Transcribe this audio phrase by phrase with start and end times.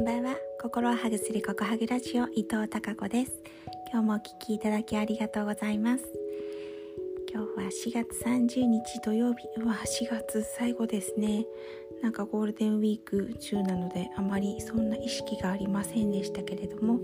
[0.00, 0.34] んばんは。
[0.58, 3.32] 心をハグするココハグラジオ伊藤孝子です。
[3.92, 6.04] 今日もお聞きいただきありがとうございます。
[7.30, 9.46] 今日は4月30日土曜日。
[9.58, 11.44] うわ4月最後ですね。
[12.02, 16.98] なんかゴールデンウィーク中なのであまりそんな意識がありませんでしたけれども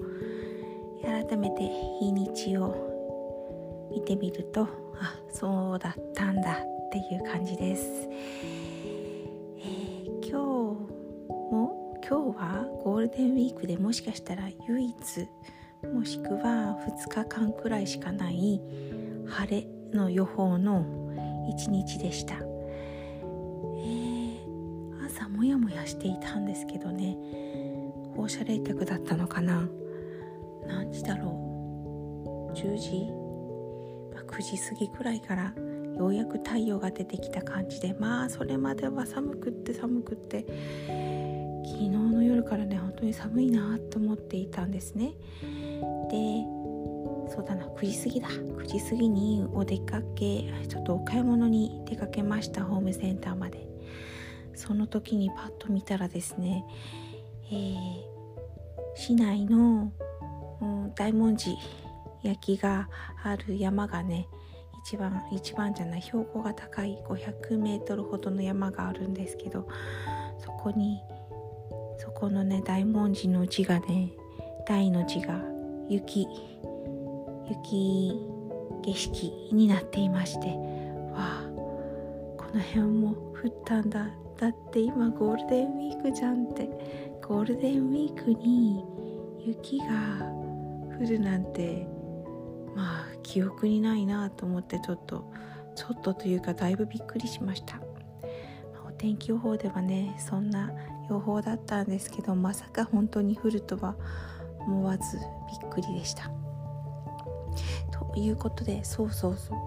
[1.03, 1.69] 改めて
[2.01, 4.63] 日にちを見てみると
[4.99, 8.09] あそうだったんだっていう感じです、
[12.09, 14.95] 今日はゴールデンウィークでもしかしたら唯一
[15.93, 18.63] もしくは2日間くらいしかない
[19.27, 20.87] 晴れの予報の
[21.51, 27.19] 一日でした、えー、朝もやもやしていたんですけどね。
[28.17, 29.69] 放射冷却だったのかな？
[30.67, 31.31] 何時だろ
[32.51, 33.11] う？10時、
[34.15, 35.53] ま、9時過ぎくらいから
[35.99, 40.47] ようやく太陽が出てきた感じでまあそれまでは寒くって寒くって
[42.47, 45.15] からね本当に寒いなと思っていたんですね。
[46.11, 46.45] で
[47.29, 48.29] そうだな9時過ぎだ。
[48.29, 53.67] 9時過ぎにお出かけちょっとお買い物に出かけましたホームセンターまで。
[54.57, 56.65] その時にパッと見たらですね、
[57.51, 57.77] えー、
[58.95, 59.93] 市内の、
[60.61, 61.57] うん、大文字
[62.23, 62.89] 焼きが
[63.23, 64.29] ある山がね
[64.85, 69.69] 一番一番じゃない標高が高い500メートルほどの山があるんですけど
[70.39, 71.03] そこに
[72.07, 74.13] そこのね大文字の字がね
[74.65, 75.43] 大の字が
[75.89, 76.29] 雪
[77.49, 78.13] 雪
[78.85, 80.47] 景色になっていまして
[81.13, 81.51] わあ
[82.39, 84.09] この辺も降ったんだ。
[84.39, 86.69] だって今ゴールデンウィークじゃんって。
[87.27, 88.85] ゴールデンウィークに
[89.45, 89.87] 雪が
[90.97, 91.89] 降るなんて
[92.77, 95.29] まあ記憶にないなと思ってちょっと
[95.75, 97.81] ちょっとというかだいぶびっくりしました。
[98.87, 100.71] お天気予報ではねそんな
[101.11, 103.97] 予報だったんですけどまさか本当に降るとは
[104.61, 106.31] 思わずびっくりでした。
[107.91, 109.59] ということでそうそうそう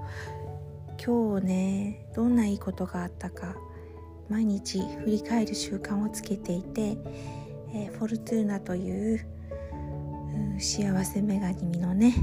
[1.03, 3.55] 今日ねどんないいことがあったか
[4.29, 6.97] 毎日振り返る習慣をつけていて、
[7.73, 9.25] えー、フォルトゥーナという、
[10.53, 12.13] うん、幸せ女神のね、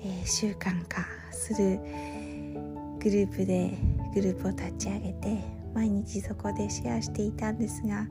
[0.00, 1.78] えー、習慣化する
[2.98, 3.78] グループで
[4.14, 5.42] グループを立ち上げて
[5.76, 8.06] 毎日そこでシェアしていたんですが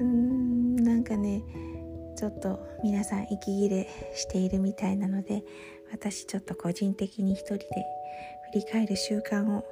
[0.00, 1.44] うーんなんかね
[2.16, 5.44] ちょっと皆さん息切れしているみたいなので
[5.92, 7.64] 私ちょっと個人的に一人で
[8.50, 9.64] 振り返る習慣を、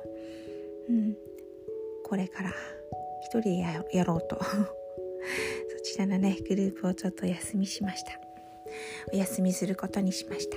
[0.88, 1.16] うん、
[2.04, 2.50] これから
[3.22, 4.40] 一人でやろうと。
[5.76, 8.12] そちらのねグループをちょっとお休みしました。
[9.12, 10.56] お休みすることにしました。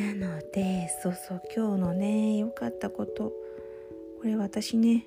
[0.00, 3.32] なのでそうそう今日のね良かったこと
[4.26, 5.06] これ私ね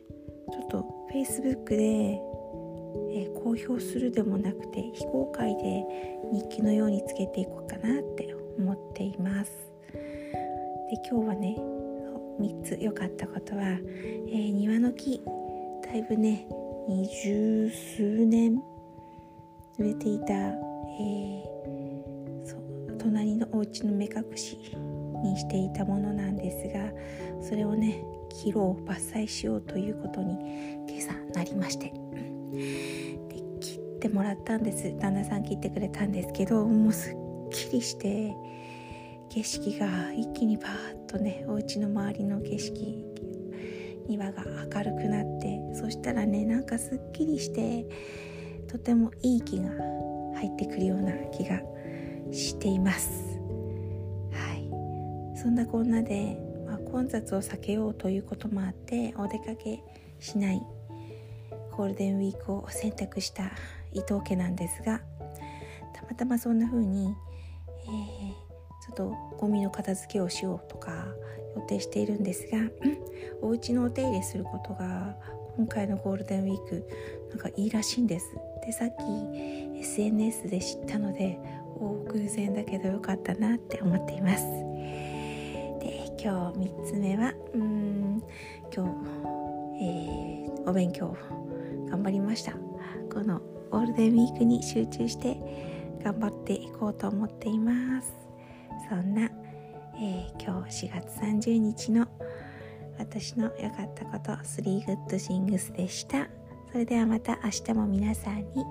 [0.50, 5.84] ちょっと Facebook で、えー、公表するでもなくて非公開で
[6.32, 9.52] 日記のようにつけていこうかなって思っています。
[9.92, 9.98] で
[11.12, 11.58] 今日はね
[12.40, 15.22] 3つ良かったことは、えー、庭の木
[15.84, 16.48] だいぶね
[16.88, 18.64] 二十数年
[19.78, 24.58] 植えていた、えー、そう隣のお家の目隠し
[25.22, 26.92] にしていたものなんですが
[27.42, 30.38] それをね切ろう伐採しようということに
[30.88, 31.94] 今朝なりまして。
[32.52, 34.98] で切ってもらったんです。
[35.00, 37.16] 旦那さん切ってくれたんですけどもうすっ
[37.52, 38.34] きりして
[39.30, 43.06] 景色が一気にパーッとねお家の周りの景色
[44.08, 44.44] 庭が
[44.74, 47.86] 明るくなってそしたらねなんかすっきりして
[48.68, 49.70] とてもいい気が
[50.36, 51.62] 入ってくるような気が
[52.32, 53.19] しています。
[55.42, 59.82] そんなこんなでま混雑を避けようということもあってお出かけ
[60.20, 60.62] しない
[61.72, 63.44] ゴールデンウィークを選択した
[63.94, 65.00] 伊藤家なんですが
[65.96, 67.16] たまたまそんな風に、
[67.86, 67.88] えー、
[68.86, 71.06] ちょっとゴミの片付けをしようとか
[71.56, 72.70] 予定しているんですが、うん、
[73.42, 75.16] お家のお手入れすることが
[75.56, 76.86] 今回のゴールデンウィーク
[77.30, 78.26] なんかいいらしいんです。
[78.66, 81.40] でさっき SNS で知ったので
[81.80, 84.44] お偶然だけどよかったなって思っています。
[86.22, 88.22] 今日3つ目はうん
[88.76, 91.16] 今日、えー、お勉強
[91.90, 92.52] 頑張りました。
[93.12, 93.40] この
[93.72, 95.38] ゴールデンウィークに集中して
[96.04, 98.14] 頑張っていこうと思っています。
[98.90, 99.30] そんな、
[99.96, 102.06] えー、今日4月30日の
[102.98, 106.28] 私の良かったこと3 good things でした。
[106.70, 108.66] それではまた明日も皆さんに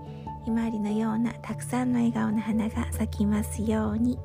[0.44, 4.18] ひまわりのようなたくさんの笑顔の花が咲きますように。